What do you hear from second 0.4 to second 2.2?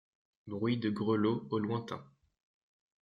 Bruit de grelots au lointain.